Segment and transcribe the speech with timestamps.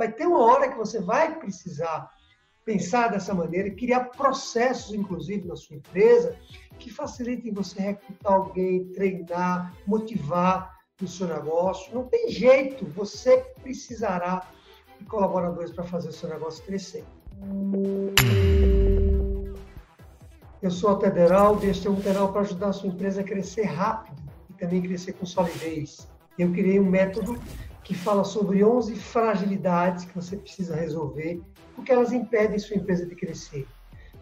[0.00, 2.10] Vai ter uma hora que você vai precisar
[2.64, 6.34] pensar dessa maneira criar processos, inclusive, na sua empresa,
[6.78, 11.94] que facilitem você recrutar alguém, treinar, motivar no seu negócio.
[11.94, 14.48] Não tem jeito, você precisará
[14.98, 17.04] de colaboradores para fazer o seu negócio crescer.
[20.62, 23.24] Eu sou a Tederaldo e este é um canal para ajudar a sua empresa a
[23.24, 24.16] crescer rápido
[24.48, 26.08] e também crescer com solidez.
[26.38, 27.38] Eu criei um método
[27.90, 31.42] que fala sobre 11 fragilidades que você precisa resolver,
[31.74, 33.66] porque elas impedem sua empresa de crescer.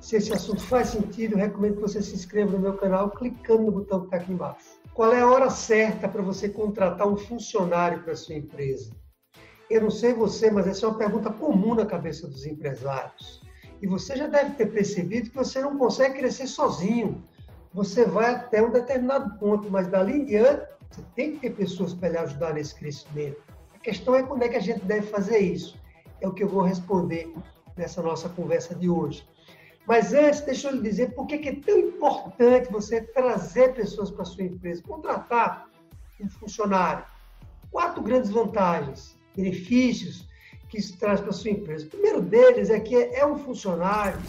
[0.01, 3.65] Se esse assunto faz sentido, eu recomendo que você se inscreva no meu canal clicando
[3.65, 4.81] no botão que está aqui embaixo.
[4.95, 8.91] Qual é a hora certa para você contratar um funcionário para sua empresa?
[9.69, 13.43] Eu não sei você, mas essa é uma pergunta comum na cabeça dos empresários.
[13.83, 17.23] E você já deve ter percebido que você não consegue crescer sozinho.
[17.75, 21.93] Você vai até um determinado ponto, mas dali em diante, você tem que ter pessoas
[21.93, 23.58] para lhe ajudar nesse crescimento.
[23.79, 25.79] A questão é como é que a gente deve fazer isso.
[26.21, 27.33] É o que eu vou responder
[27.77, 29.25] nessa nossa conversa de hoje.
[29.87, 34.25] Mas antes, deixa eu lhe dizer por que é tão importante você trazer pessoas para
[34.25, 35.69] sua empresa, contratar
[36.21, 37.05] um funcionário.
[37.71, 40.27] Quatro grandes vantagens, benefícios
[40.69, 41.87] que isso traz para sua empresa.
[41.87, 44.21] O primeiro deles é que é um funcionário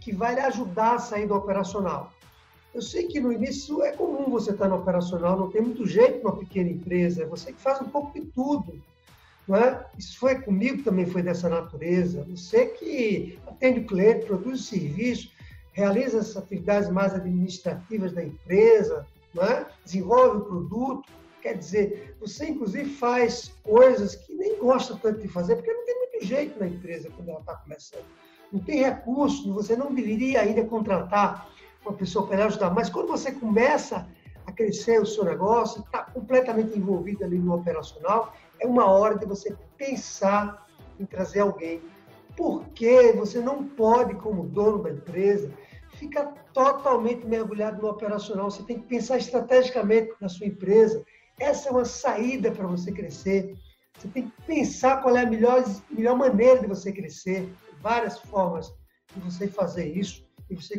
[0.00, 2.12] que vai lhe ajudar a sair do operacional.
[2.74, 6.24] Eu sei que no início é comum você estar no operacional, não tem muito jeito
[6.24, 8.82] numa pequena empresa, é você que faz um pouco de tudo.
[9.46, 9.86] Não é?
[9.96, 12.26] Isso foi comigo também, foi dessa natureza.
[12.28, 15.30] Você que atende o cliente, produz o serviço,
[15.72, 19.66] realiza as atividades mais administrativas da empresa, não é?
[19.84, 21.12] desenvolve o produto.
[21.42, 25.98] Quer dizer, você inclusive faz coisas que nem gosta tanto de fazer, porque não tem
[25.98, 28.06] muito jeito na empresa quando ela está começando.
[28.50, 31.54] Não tem recurso, você não deveria ainda contratar
[31.84, 32.70] uma pessoa para ajudar.
[32.70, 34.06] Mas quando você começa
[34.46, 39.26] a crescer o seu negócio, está completamente envolvido ali no operacional, é uma hora de
[39.26, 40.66] você pensar
[40.98, 41.82] em trazer alguém.
[42.36, 45.52] Porque você não pode, como dono da empresa,
[45.94, 48.50] ficar totalmente mergulhado no operacional.
[48.50, 51.04] Você tem que pensar estrategicamente na sua empresa.
[51.38, 53.56] Essa é uma saída para você crescer.
[53.96, 57.48] Você tem que pensar qual é a melhor, melhor maneira de você crescer.
[57.80, 58.74] Várias formas
[59.14, 60.26] de você fazer isso.
[60.50, 60.78] E você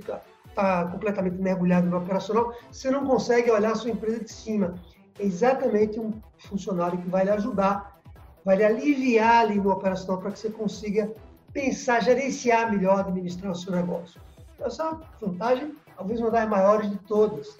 [0.55, 4.75] está completamente mergulhado no operacional, você não consegue olhar a sua empresa de cima.
[5.19, 7.99] É exatamente um funcionário que vai lhe ajudar,
[8.43, 11.11] vai lhe aliviar ali no operacional para que você consiga
[11.51, 14.19] pensar, gerenciar melhor, administrar o seu negócio.
[14.59, 17.57] Essa é uma vantagem, talvez uma das maiores de todas.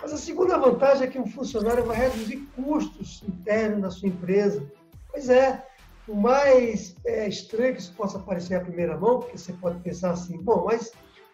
[0.00, 4.64] Mas a segunda vantagem é que um funcionário vai reduzir custos internos na sua empresa.
[5.10, 5.64] Pois é,
[6.08, 10.10] o mais é, estranho que isso possa parecer à primeira mão, porque você pode pensar
[10.10, 10.92] assim, bom, mas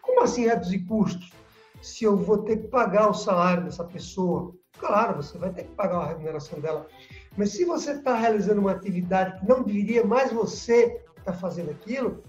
[0.09, 1.31] como assim reduzir custos?
[1.81, 5.75] Se eu vou ter que pagar o salário dessa pessoa, claro, você vai ter que
[5.75, 6.87] pagar a remuneração dela.
[7.37, 11.69] Mas se você está realizando uma atividade que não deveria mais você estar tá fazendo
[11.71, 12.23] aquilo,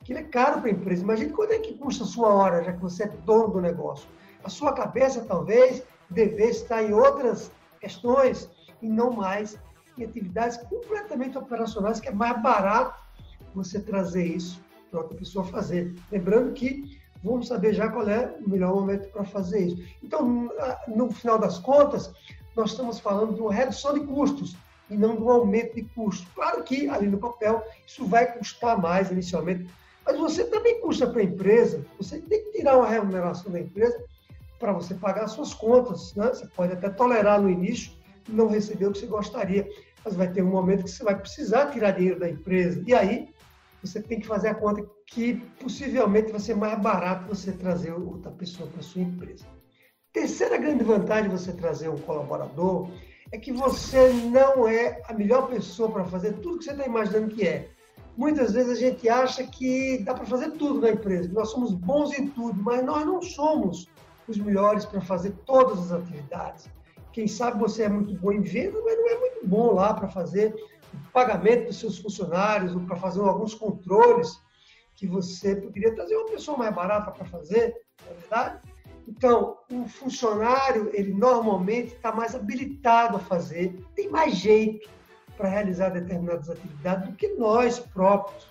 [0.00, 1.02] aquilo é caro para a empresa.
[1.02, 4.06] Imagine quanto é que custa a sua hora, já que você é dono do negócio.
[4.44, 7.50] A sua cabeça, talvez, devesse estar em outras
[7.80, 8.48] questões
[8.80, 9.58] e não mais
[9.96, 13.00] em atividades completamente operacionais, que é mais barato
[13.54, 15.94] você trazer isso para outra pessoa fazer.
[16.10, 19.82] Lembrando que vamos saber já qual é o melhor momento para fazer isso.
[20.02, 20.50] Então,
[20.88, 22.12] no final das contas,
[22.56, 24.56] nós estamos falando de uma redução de custos
[24.90, 26.26] e não de um aumento de custos.
[26.34, 29.66] Claro que, ali no papel, isso vai custar mais inicialmente,
[30.04, 34.02] mas você também custa para a empresa, você tem que tirar uma remuneração da empresa
[34.58, 36.14] para você pagar as suas contas.
[36.14, 36.28] Né?
[36.28, 37.92] Você pode até tolerar no início
[38.28, 39.68] não receber o que você gostaria,
[40.04, 42.82] mas vai ter um momento que você vai precisar tirar dinheiro da empresa.
[42.86, 43.28] E aí,
[43.82, 48.30] você tem que fazer a conta que possivelmente vai ser mais barato você trazer outra
[48.30, 49.44] pessoa para sua empresa.
[50.12, 52.88] Terceira grande vantagem de você trazer um colaborador
[53.32, 57.34] é que você não é a melhor pessoa para fazer tudo que você está imaginando
[57.34, 57.70] que é.
[58.16, 62.12] Muitas vezes a gente acha que dá para fazer tudo na empresa, nós somos bons
[62.12, 63.88] em tudo, mas nós não somos
[64.28, 66.68] os melhores para fazer todas as atividades.
[67.12, 70.08] Quem sabe você é muito bom em venda, mas não é muito bom lá para
[70.08, 70.54] fazer
[71.12, 74.40] pagamento dos seus funcionários, ou para fazer alguns controles
[74.94, 77.74] que você poderia trazer uma pessoa mais barata para fazer,
[78.04, 78.60] não é verdade?
[79.08, 84.88] Então, um funcionário, ele normalmente está mais habilitado a fazer, tem mais jeito
[85.36, 88.46] para realizar determinadas atividades do que nós próprios.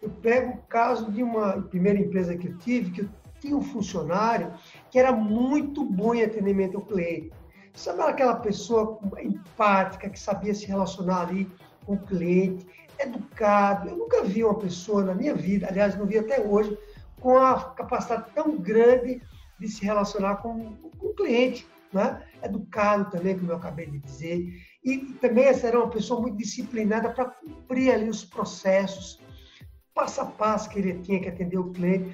[0.00, 3.08] Eu pego o caso de uma primeira empresa que eu tive, que eu
[3.38, 4.52] tinha um funcionário
[4.90, 7.30] que era muito bom em atendimento ao cliente.
[7.74, 11.50] Sabe aquela pessoa empática, que sabia se relacionar ali
[11.84, 12.66] com o cliente,
[12.98, 13.88] educado.
[13.88, 16.76] Eu nunca vi uma pessoa na minha vida, aliás, não vi até hoje,
[17.20, 19.22] com a capacidade tão grande
[19.58, 22.22] de se relacionar com, com o cliente, né?
[22.42, 24.44] educado também, como eu acabei de dizer.
[24.84, 29.20] E também essa era uma pessoa muito disciplinada para cumprir ali os processos,
[29.94, 32.12] passo a passo que ele tinha que atender o cliente,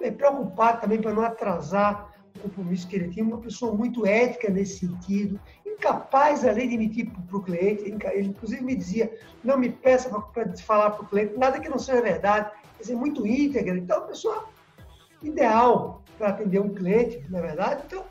[0.00, 4.48] é, preocupado também para não atrasar o compromisso que ele tinha, uma pessoa muito ética
[4.48, 5.38] nesse sentido,
[5.80, 10.56] incapaz além de mentir para o cliente, ele inclusive me dizia, não me peça para
[10.58, 14.02] falar para o cliente nada que não seja verdade, quer dizer, muito íntegra, então a
[14.02, 14.44] pessoa
[15.22, 18.04] ideal para atender um cliente, na é verdade, então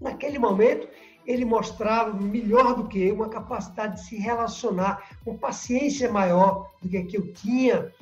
[0.00, 0.88] naquele momento
[1.26, 6.88] ele mostrava melhor do que eu uma capacidade de se relacionar, com paciência maior do
[6.88, 7.92] que a que eu tinha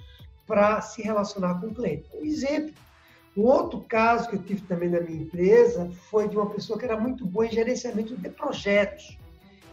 [0.46, 2.08] para se relacionar com o cliente.
[2.14, 2.72] Um exemplo,
[3.38, 6.84] um outro caso que eu tive também na minha empresa foi de uma pessoa que
[6.84, 9.16] era muito boa em gerenciamento de projetos.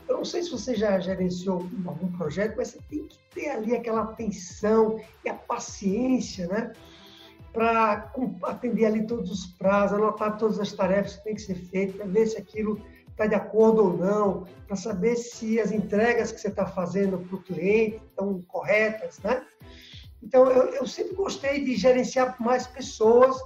[0.07, 3.75] Eu não sei se você já gerenciou algum projeto, mas você tem que ter ali
[3.75, 6.73] aquela atenção e a paciência, né?
[7.51, 8.11] Para
[8.43, 12.05] atender ali todos os prazos, anotar todas as tarefas que tem que ser feitas, para
[12.05, 12.79] ver se aquilo
[13.09, 17.35] está de acordo ou não, para saber se as entregas que você está fazendo para
[17.35, 19.43] o cliente estão corretas, né?
[20.25, 23.37] Então, eu, eu, sempre gostei de gerenciar mais pessoas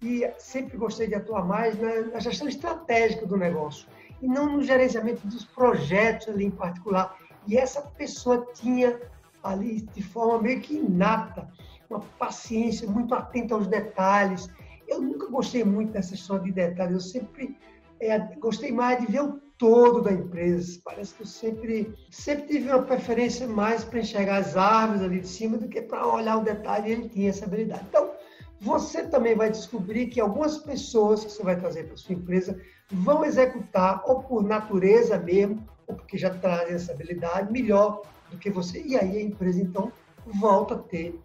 [0.00, 3.88] e sempre gostei de atuar mais na, na, gestão estratégica do negócio
[4.22, 7.18] e não no gerenciamento dos projetos ali em particular.
[7.44, 9.00] E essa pessoa tinha
[9.42, 11.48] ali de forma meio que inata,
[11.90, 14.48] uma paciência muito atenta aos detalhes.
[14.86, 17.56] Eu nunca gostei muito dessa história de detalhes, eu sempre
[17.98, 20.80] é, gostei mais de ver o todo da empresa.
[20.84, 25.28] Parece que eu sempre, sempre tive uma preferência mais para enxergar as árvores ali de
[25.28, 27.84] cima do que para olhar o detalhe e ele tinha essa habilidade.
[27.88, 28.12] Então,
[28.60, 32.60] você também vai descobrir que algumas pessoas que você vai trazer para sua empresa
[32.90, 38.50] vão executar, ou por natureza mesmo, ou porque já trazem essa habilidade, melhor do que
[38.50, 38.82] você.
[38.82, 39.92] E aí a empresa, então,
[40.26, 41.20] volta a ter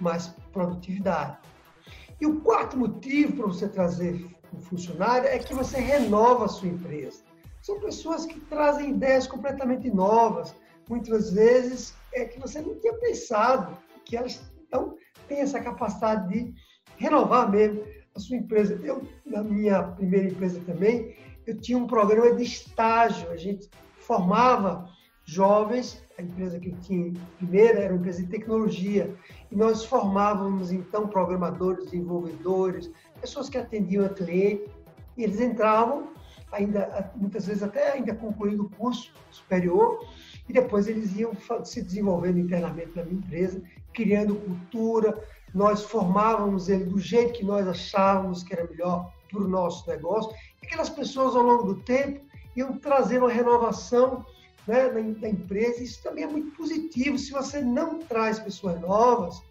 [0.00, 1.38] mais produtividade.
[2.20, 6.68] E o quarto motivo para você trazer o funcionário é que você renova a sua
[6.68, 7.22] empresa.
[7.64, 10.54] São pessoas que trazem ideias completamente novas,
[10.86, 13.74] muitas vezes é que você não tinha pensado,
[14.04, 14.38] que elas
[14.68, 16.54] então têm essa capacidade de
[16.98, 17.82] renovar mesmo
[18.14, 18.78] a sua empresa.
[18.84, 21.16] Eu, na minha primeira empresa também,
[21.46, 24.86] eu tinha um programa de estágio, a gente formava
[25.24, 29.16] jovens, a empresa que eu tinha primeira era uma empresa de tecnologia,
[29.50, 32.90] e nós formávamos então programadores, desenvolvedores,
[33.22, 34.70] pessoas que atendiam a cliente,
[35.16, 36.12] e eles entravam,
[36.54, 40.06] ainda muitas vezes até ainda concluindo o curso superior,
[40.48, 41.32] e depois eles iam
[41.64, 43.62] se desenvolvendo internamente na minha empresa,
[43.92, 45.22] criando cultura,
[45.54, 50.34] nós formávamos ele do jeito que nós achávamos que era melhor para o nosso negócio,
[50.62, 52.20] e aquelas pessoas ao longo do tempo
[52.56, 54.24] iam trazendo uma renovação
[54.66, 59.42] né, na empresa, isso também é muito positivo, se você não traz pessoas novas,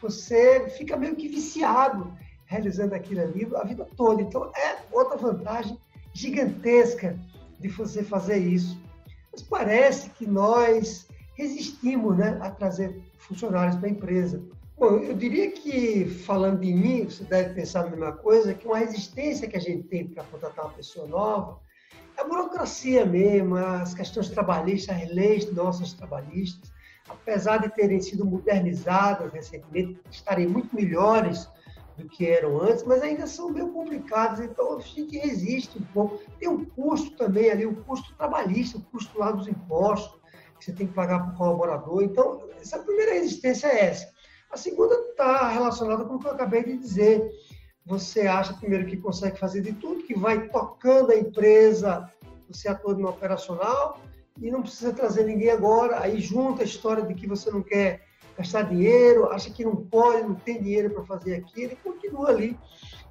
[0.00, 2.12] você fica meio que viciado
[2.46, 4.22] realizando aquilo ali a vida toda.
[4.22, 5.78] Então, é outra vantagem
[6.14, 7.18] gigantesca
[7.60, 8.80] de você fazer isso.
[9.30, 14.40] Mas parece que nós resistimos né, a trazer funcionários para a empresa.
[14.78, 18.78] Bom, eu diria que, falando de mim, você deve pensar a mesma coisa, que uma
[18.78, 21.60] resistência que a gente tem para contratar uma pessoa nova
[22.16, 26.72] é a burocracia mesmo, as questões trabalhistas, as leis nossas trabalhistas,
[27.08, 31.48] apesar de terem sido modernizadas recentemente, estarem muito melhores
[31.96, 36.18] do que eram antes, mas ainda são meio complicados, então a gente resiste um pouco.
[36.38, 40.20] Tem um custo também ali, o custo trabalhista, o custo lá dos impostos,
[40.58, 42.02] que você tem que pagar para o colaborador.
[42.02, 44.12] Então, essa primeira resistência é essa.
[44.50, 47.30] A segunda está relacionada com o que eu acabei de dizer.
[47.86, 52.10] Você acha primeiro que consegue fazer de tudo, que vai tocando a empresa,
[52.48, 54.00] você atua no operacional
[54.40, 58.02] e não precisa trazer ninguém agora, aí junta a história de que você não quer
[58.36, 62.58] gastar dinheiro, acha que não pode, não tem dinheiro para fazer aquilo, e continua ali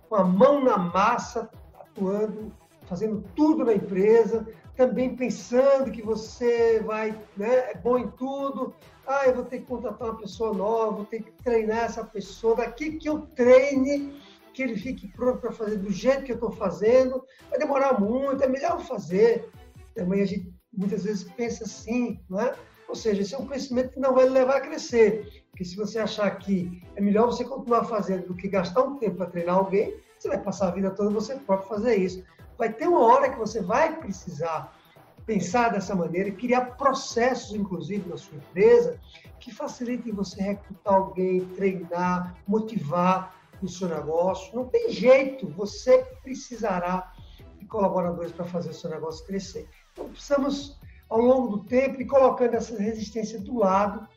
[0.10, 2.52] com a mão na massa, atuando,
[2.88, 8.74] fazendo tudo na empresa, também pensando que você vai, né, é bom em tudo.
[9.06, 12.56] Ah, eu vou ter que contratar uma pessoa nova, vou ter que treinar essa pessoa,
[12.56, 14.22] daqui que eu treine,
[14.54, 18.44] que ele fique pronto para fazer do jeito que eu estou fazendo, vai demorar muito,
[18.44, 19.50] é melhor fazer.
[19.96, 22.56] Também a gente muitas vezes pensa assim, não é?
[22.94, 25.44] Ou seja, esse é um crescimento que não vai levar a crescer.
[25.50, 29.16] Porque se você achar que é melhor você continuar fazendo do que gastar um tempo
[29.16, 32.24] para treinar alguém, você vai passar a vida toda você próprio fazer isso.
[32.56, 34.78] Vai ter uma hora que você vai precisar
[35.26, 39.00] pensar dessa maneira e criar processos, inclusive, na sua empresa,
[39.40, 44.56] que facilitem você recrutar alguém, treinar, motivar o seu negócio.
[44.56, 47.12] Não tem jeito, você precisará
[47.58, 49.68] de colaboradores para fazer o seu negócio crescer.
[49.94, 50.78] Então, precisamos
[51.14, 54.08] ao longo do tempo e colocando essa resistência do lado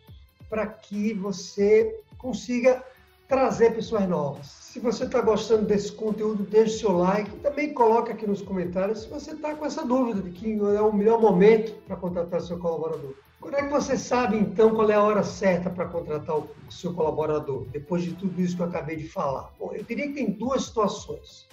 [0.48, 2.82] para que você consiga
[3.28, 4.46] trazer pessoas novas.
[4.46, 7.30] Se você está gostando desse conteúdo, deixe seu like.
[7.40, 10.92] Também coloque aqui nos comentários se você está com essa dúvida de que é o
[10.92, 13.12] melhor momento para contratar seu colaborador.
[13.42, 16.94] Quando é que você sabe, então, qual é a hora certa para contratar o seu
[16.94, 19.52] colaborador, depois de tudo isso que eu acabei de falar?
[19.58, 21.46] Bom, eu diria que tem duas situações.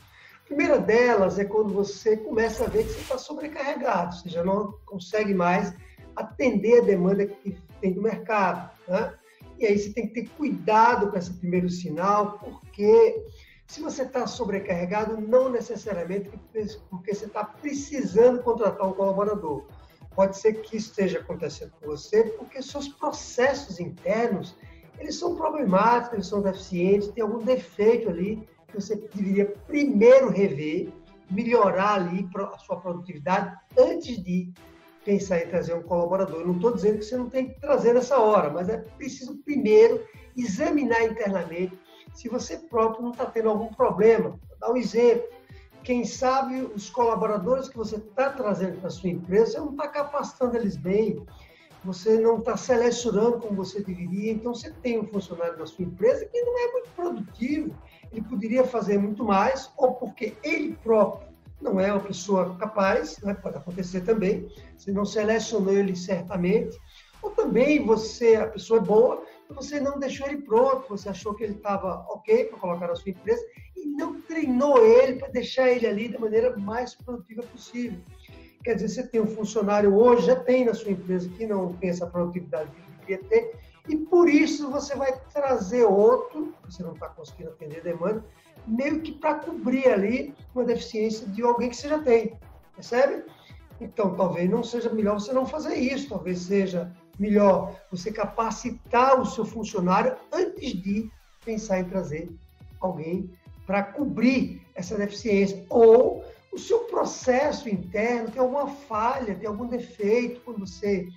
[0.45, 4.73] Primeira delas é quando você começa a ver que você está sobrecarregado, você já não
[4.85, 5.73] consegue mais
[6.15, 8.69] atender a demanda que tem do mercado.
[8.87, 9.13] Né?
[9.57, 13.25] E aí você tem que ter cuidado com esse primeiro sinal, porque
[13.67, 16.29] se você está sobrecarregado, não necessariamente
[16.89, 19.63] porque você está precisando contratar um colaborador.
[20.15, 24.55] Pode ser que isso esteja acontecendo com você porque seus processos internos
[24.99, 30.89] eles são problemáticos, eles são deficientes, tem algum defeito ali que você deveria primeiro rever,
[31.29, 34.51] melhorar ali a sua produtividade antes de
[35.05, 36.41] pensar em trazer um colaborador.
[36.41, 39.37] Eu não estou dizendo que você não tem que trazer nessa hora, mas é preciso
[39.37, 40.03] primeiro
[40.35, 41.77] examinar internamente
[42.13, 44.29] se você próprio não está tendo algum problema.
[44.29, 45.27] Vou dar um exemplo.
[45.83, 49.87] Quem sabe os colaboradores que você está trazendo para a sua empresa, você não está
[49.89, 51.25] capacitando eles bem,
[51.83, 54.31] você não está selecionando como você deveria.
[54.31, 57.75] Então, você tem um funcionário da sua empresa que não é muito produtivo,
[58.13, 63.33] ele poderia fazer muito mais, ou porque ele próprio não é uma pessoa capaz, né?
[63.33, 66.77] pode acontecer também, você não selecionou ele certamente,
[67.21, 71.43] ou também você, a pessoa é boa, você não deixou ele pronto, você achou que
[71.43, 73.41] ele estava ok para colocar na sua empresa
[73.77, 77.99] e não treinou ele para deixar ele ali da maneira mais produtiva possível.
[78.63, 81.89] Quer dizer, você tem um funcionário hoje, já tem na sua empresa que não tem
[81.89, 86.93] essa produtividade que ele deveria ter, e por isso você vai trazer outro, você não
[86.93, 88.25] está conseguindo atender a demanda,
[88.65, 92.37] meio que para cobrir ali uma deficiência de alguém que você já tem,
[92.75, 93.23] percebe?
[93.81, 99.25] Então, talvez não seja melhor você não fazer isso, talvez seja melhor você capacitar o
[99.25, 101.11] seu funcionário antes de
[101.43, 102.31] pensar em trazer
[102.79, 103.29] alguém
[103.65, 105.65] para cobrir essa deficiência.
[105.69, 111.07] Ou o seu processo interno tem alguma falha, tem algum defeito quando você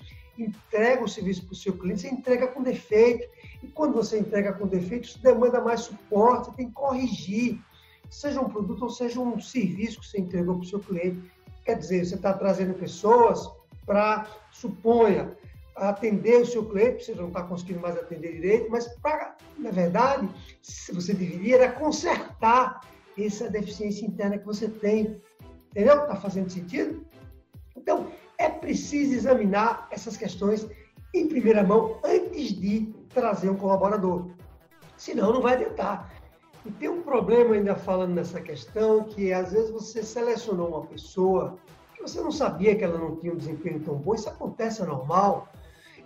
[0.42, 3.28] entrega o serviço para o seu cliente, você entrega com defeito.
[3.62, 7.58] E quando você entrega com defeito, isso demanda mais suporte, você tem que corrigir.
[8.10, 11.30] Seja um produto ou seja um serviço que você entregou para o seu cliente.
[11.64, 13.50] Quer dizer, você está trazendo pessoas
[13.84, 15.36] para, suponha,
[15.74, 18.88] atender o seu cliente, você não está conseguindo mais atender direito, mas
[19.58, 20.28] na verdade,
[20.62, 22.80] você deveria era consertar
[23.18, 25.20] essa deficiência interna que você tem.
[25.70, 26.02] Entendeu?
[26.02, 27.04] Está fazendo sentido?
[27.76, 28.10] Então,
[28.46, 30.66] é preciso examinar essas questões
[31.12, 34.26] em primeira mão antes de trazer um colaborador.
[34.96, 36.12] Senão, não vai adiantar.
[36.64, 41.58] E tem um problema ainda falando nessa questão, que às vezes você selecionou uma pessoa
[41.94, 44.86] que você não sabia que ela não tinha um desempenho tão bom, isso acontece, é
[44.86, 45.48] normal,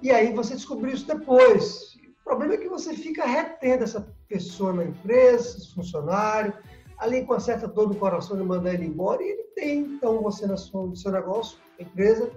[0.02, 1.96] e aí você descobriu isso depois.
[2.20, 6.54] O problema é que você fica retendo essa pessoa na empresa, funcionário,
[7.00, 10.46] ali com uma certa dor coração de mandar ele embora, e ele tem, então, você
[10.46, 12.30] no seu negócio, empresa,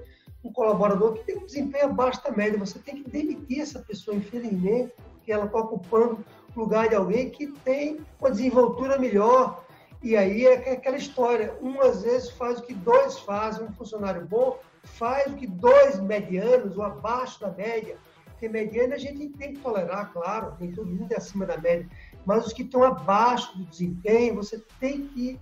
[0.43, 2.57] um colaborador que tem um desempenho abaixo da média.
[2.57, 6.23] Você tem que demitir essa pessoa, infelizmente, porque ela está ocupando
[6.55, 9.63] o lugar de alguém que tem uma desenvoltura melhor.
[10.01, 14.25] E aí é aquela história, um às vezes faz o que dois fazem, um funcionário
[14.25, 17.97] bom faz o que dois medianos ou abaixo da média.
[18.25, 21.87] Porque mediano a gente tem que tolerar, claro, tem todo mundo acima da média.
[22.25, 25.39] Mas os que estão abaixo do desempenho, você tem que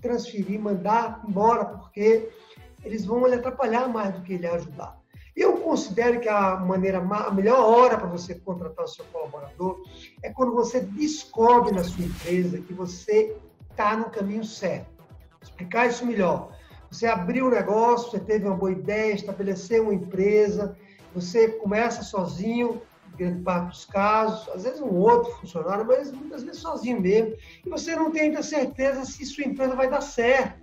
[0.00, 2.28] transferir, mandar embora, porque
[2.82, 4.98] eles vão lhe atrapalhar mais do que lhe ajudar.
[5.34, 9.82] Eu considero que a maneira, a melhor hora para você contratar o seu colaborador
[10.22, 13.36] é quando você descobre na sua empresa que você
[13.70, 15.02] está no caminho certo.
[15.30, 16.56] Vou explicar isso melhor.
[16.88, 20.76] Você abriu um negócio, você teve uma boa ideia, estabeleceu uma empresa,
[21.12, 22.80] você começa sozinho,
[23.16, 27.68] grande parte dos casos, às vezes um outro funcionário, mas muitas vezes sozinho mesmo, e
[27.68, 30.62] você não tem ainda certeza se sua empresa vai dar certo.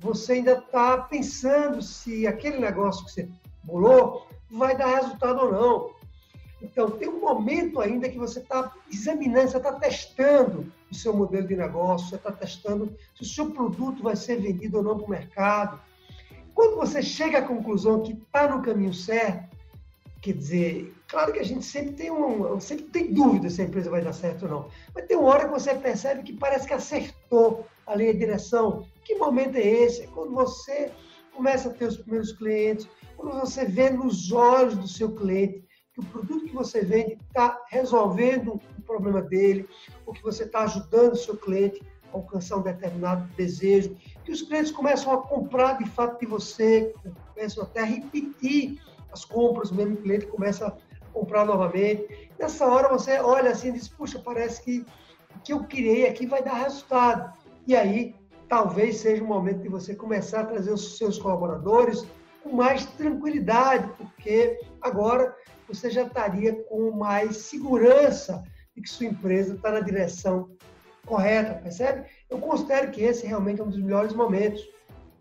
[0.00, 3.28] Você ainda está pensando se aquele negócio que você
[3.64, 5.98] bolou vai dar resultado ou não.
[6.60, 11.46] Então, tem um momento ainda que você está examinando, você está testando o seu modelo
[11.46, 15.06] de negócio, você está testando se o seu produto vai ser vendido ou não para
[15.06, 15.80] o mercado.
[16.54, 19.56] Quando você chega à conclusão que está no caminho certo,
[20.20, 23.90] quer dizer, claro que a gente sempre tem um, sempre tem dúvida se a empresa
[23.90, 26.74] vai dar certo ou não, mas tem uma hora que você percebe que parece que
[26.74, 28.86] acertou a direção.
[29.04, 30.02] Que momento é esse?
[30.02, 30.90] É quando você
[31.34, 36.00] começa a ter os primeiros clientes, quando você vê nos olhos do seu cliente que
[36.00, 39.68] o produto que você vende está resolvendo o problema dele,
[40.06, 41.82] ou que você está ajudando o seu cliente
[42.12, 46.94] a alcançar um determinado desejo, que os clientes começam a comprar de fato de você,
[47.34, 48.80] começam até a repetir
[49.12, 50.76] as compras, o mesmo cliente começa a
[51.12, 54.84] comprar novamente, nessa hora você olha assim e diz, puxa, parece que
[55.34, 57.32] o que eu criei aqui vai dar resultado.
[57.66, 58.14] E aí,
[58.48, 62.06] talvez seja o momento de você começar a trazer os seus colaboradores
[62.42, 65.34] com mais tranquilidade, porque agora
[65.66, 68.42] você já estaria com mais segurança
[68.74, 70.50] de que sua empresa está na direção
[71.04, 72.06] correta, percebe?
[72.28, 74.62] Eu considero que esse realmente é um dos melhores momentos.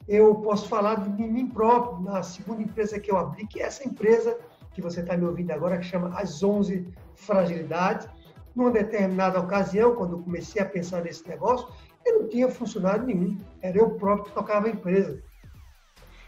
[0.08, 3.86] Eu posso falar de mim próprio, na segunda empresa que eu abri, que é essa
[3.86, 4.38] empresa
[4.74, 8.08] que você está me ouvindo agora, que chama As 11 Fragilidades.
[8.56, 11.68] Numa determinada ocasião, quando eu comecei a pensar nesse negócio,
[12.06, 15.22] eu não tinha funcionário nenhum, era eu próprio que tocava a empresa.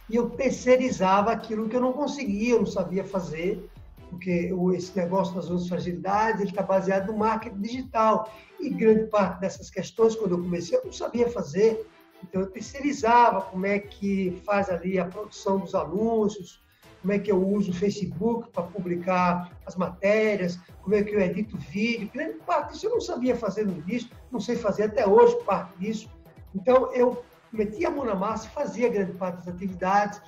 [0.10, 3.70] E eu terceirizava aquilo que eu não conseguia, eu não sabia fazer,
[4.10, 8.30] porque esse negócio das outras fragilidades ele está baseado no marketing digital.
[8.60, 11.88] E grande parte dessas questões, quando eu comecei, eu não sabia fazer.
[12.24, 16.62] Então, eu terceirizava como é que faz ali a produção dos anúncios,
[17.02, 21.20] como é que eu uso o Facebook para publicar as matérias, como é que eu
[21.22, 22.10] edito vídeo.
[22.14, 25.78] Grande parte disso eu não sabia fazer no início, não sei fazer até hoje parte
[25.80, 26.10] disso.
[26.54, 30.22] Então, eu metia a mão na massa e fazia grande parte das atividades,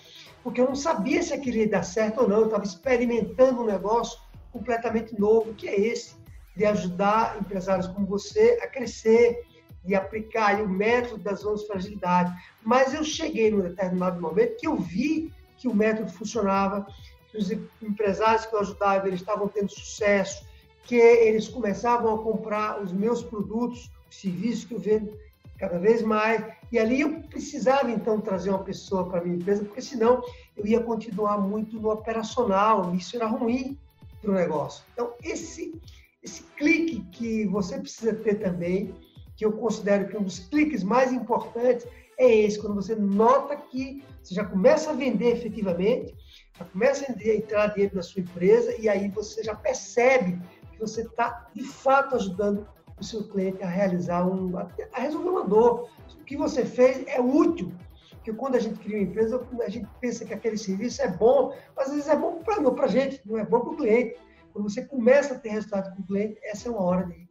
[0.44, 2.38] porque eu não sabia se aquilo ia dar certo ou não.
[2.38, 4.20] Eu estava experimentando um negócio
[4.52, 6.16] completamente novo, que é esse,
[6.56, 9.44] de ajudar empresários como você a crescer,
[9.84, 12.34] de aplicar o método das 11 fragilidades.
[12.64, 16.88] Mas eu cheguei num determinado momento que eu vi que o método funcionava,
[17.30, 20.46] que os empresários que eu ajudava eles estavam tendo sucesso,
[20.84, 25.18] que eles começavam a comprar os meus produtos, os serviços que eu vendo
[25.58, 26.44] cada vez mais.
[26.72, 30.24] E ali eu precisava, então, trazer uma pessoa para minha empresa, porque senão
[30.58, 33.78] eu ia continuar muito no operacional, isso era ruim
[34.22, 34.84] para o negócio.
[34.94, 35.80] Então, esse,
[36.24, 38.94] esse clique que você precisa ter também,
[39.42, 44.04] que eu considero que um dos cliques mais importantes é esse, quando você nota que
[44.22, 46.16] você já começa a vender efetivamente,
[46.56, 50.40] já começa a entrar dinheiro na sua empresa e aí você já percebe
[50.72, 52.68] que você está, de fato, ajudando
[53.00, 55.90] o seu cliente a realizar um, a resolver uma dor.
[56.20, 57.74] O que você fez é útil.
[58.12, 61.52] Porque quando a gente cria uma empresa, a gente pensa que aquele serviço é bom,
[61.76, 64.20] mas às vezes é bom para a gente, não é bom para o cliente.
[64.54, 67.31] Quando você começa a ter resultado com o cliente, essa é uma hora de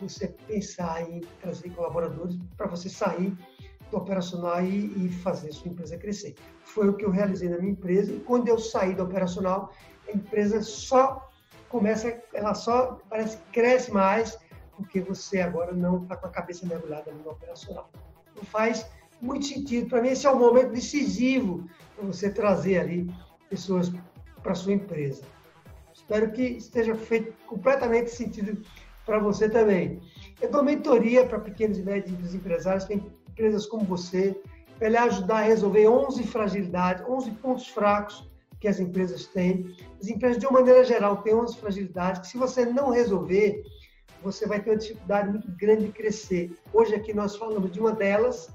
[0.00, 3.36] você pensar em trazer colaboradores para você sair
[3.90, 6.34] do operacional e, e fazer sua empresa crescer.
[6.62, 9.72] Foi o que eu realizei na minha empresa e quando eu saí do operacional,
[10.08, 11.28] a empresa só
[11.68, 14.38] começa, ela só parece cresce mais
[14.76, 17.90] porque você agora não está com a cabeça mergulhada no operacional.
[18.34, 18.86] Não faz
[19.20, 19.88] muito sentido.
[19.88, 23.12] Para mim, esse é o momento decisivo para você trazer ali
[23.50, 23.92] pessoas
[24.42, 25.22] para sua empresa.
[25.92, 28.62] Espero que esteja feito completamente sentido
[29.10, 30.00] para você também.
[30.40, 34.40] Eu dou mentoria para pequenos e médios empresários, tem empresas como você,
[34.78, 39.74] para ele ajudar a resolver 11 fragilidades, 11 pontos fracos que as empresas têm.
[40.00, 43.64] As empresas, de uma maneira geral, têm 11 fragilidades que, se você não resolver,
[44.22, 46.56] você vai ter uma dificuldade muito grande de crescer.
[46.72, 48.48] Hoje aqui nós falamos de uma delas,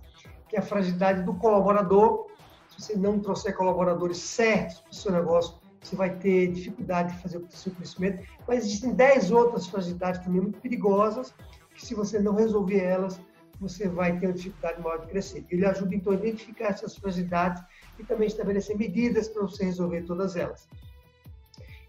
[0.47, 2.27] que é a fragilidade do colaborador.
[2.69, 7.21] Se você não trouxer colaboradores certos para o seu negócio, você vai ter dificuldade de
[7.21, 8.25] fazer o seu crescimento.
[8.47, 11.33] Mas existem 10 outras fragilidades também muito perigosas,
[11.75, 13.19] que se você não resolver elas,
[13.59, 15.45] você vai ter uma dificuldade maior de crescer.
[15.49, 17.63] Ele ajuda, então, a identificar essas fragilidades
[17.99, 20.67] e também estabelecer medidas para você resolver todas elas.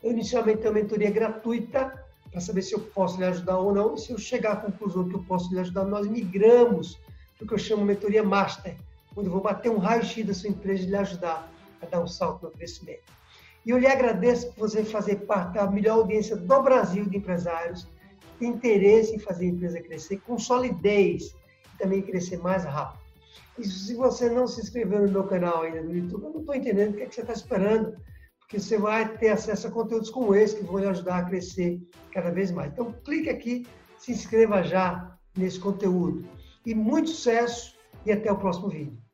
[0.03, 3.95] Eu, inicialmente, tenho uma mentoria gratuita para saber se eu posso lhe ajudar ou não.
[3.95, 6.99] E se eu chegar à conclusão que eu posso lhe ajudar, nós migramos
[7.37, 8.77] para o que eu chamo de mentoria master,
[9.17, 11.51] onde eu vou bater um raio-x da sua empresa e lhe ajudar
[11.83, 13.17] a dar um salto no crescimento.
[13.67, 17.85] E eu lhe agradeço por você fazer parte da melhor audiência do Brasil de empresários,
[18.39, 21.35] que interesse em fazer a empresa crescer com solidez
[21.77, 23.05] também crescer mais rápido.
[23.59, 26.55] E se você não se inscreveu no meu canal ainda no YouTube, eu não estou
[26.55, 27.97] entendendo o que, é que você está esperando,
[28.39, 31.81] porque você vai ter acesso a conteúdos como esse que vão lhe ajudar a crescer
[32.13, 32.73] cada vez mais.
[32.73, 33.67] Então, clique aqui,
[33.99, 36.25] se inscreva já nesse conteúdo.
[36.65, 37.75] E muito sucesso
[38.05, 39.06] e até o próximo vídeo.